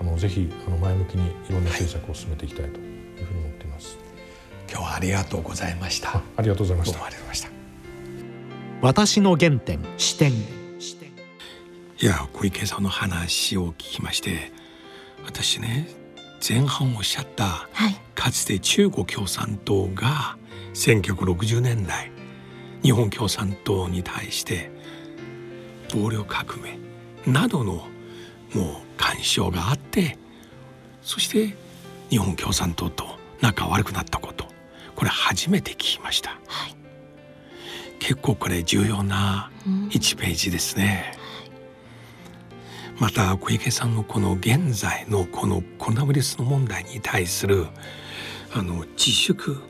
[0.00, 3.96] あのぜひあの前向きにいろんな政策を進めていきたいというふうに思っています。
[4.68, 6.20] 今日はありがとうございました。
[6.36, 6.98] ありがとうございました。
[6.98, 7.48] ありがとうございました。
[8.82, 10.32] 私の原点視点
[11.98, 14.52] いや小池さんの話を聞きまして
[15.24, 15.88] 私ね
[16.46, 20.36] 前半おっしゃった、はい、かつて中国共産党が
[20.74, 22.12] 1960年代
[22.82, 24.70] 日本共産党に対して
[25.94, 26.78] 暴力革命
[27.26, 27.88] などのもう
[28.98, 30.18] 干渉があって
[31.00, 31.56] そして
[32.10, 33.06] 日本共産党と
[33.40, 34.44] 仲悪くなったこと
[34.94, 36.76] これ初めて聞きました、はい、
[38.00, 41.25] 結構これ重要な1ページですね、うん
[42.98, 47.66] また小池さんのこの現在のこのコロナウイルスの問題に対する
[48.54, 49.60] あの自粛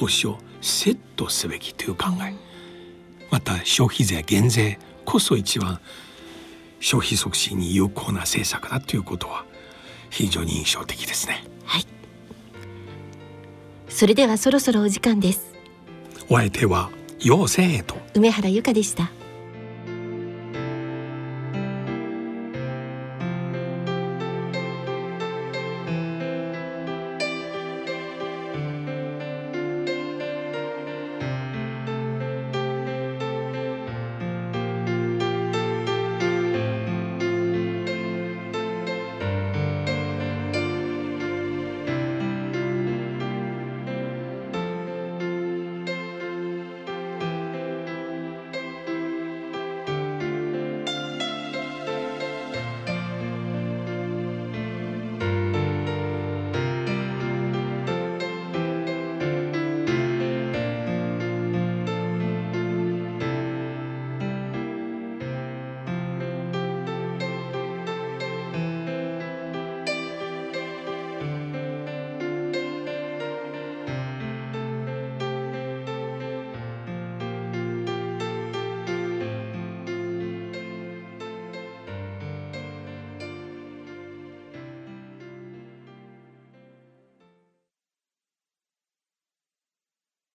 [0.00, 2.34] 保障セットすべきという考え。
[3.30, 5.80] また消費税減税こそ一番
[6.80, 9.44] 消費促進に有効な政策だということは
[10.10, 11.44] 非常に印象的ですね。
[11.64, 11.86] はい。
[13.88, 15.52] それではそろそろお時間です。
[16.28, 17.96] お相手は陽性と。
[18.14, 19.10] 梅原由香でした